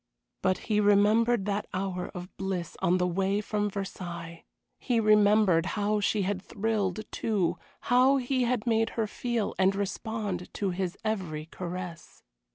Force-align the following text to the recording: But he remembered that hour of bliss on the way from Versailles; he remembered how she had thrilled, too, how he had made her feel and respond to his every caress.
But 0.41 0.57
he 0.65 0.79
remembered 0.79 1.45
that 1.45 1.67
hour 1.75 2.07
of 2.15 2.35
bliss 2.35 2.75
on 2.81 2.97
the 2.97 3.05
way 3.05 3.39
from 3.39 3.69
Versailles; 3.69 4.45
he 4.79 4.99
remembered 4.99 5.67
how 5.77 5.99
she 5.99 6.23
had 6.23 6.41
thrilled, 6.41 7.01
too, 7.11 7.59
how 7.81 8.17
he 8.17 8.41
had 8.45 8.65
made 8.65 8.89
her 8.97 9.05
feel 9.05 9.53
and 9.59 9.75
respond 9.75 10.51
to 10.55 10.71
his 10.71 10.97
every 11.05 11.45
caress. 11.45 12.23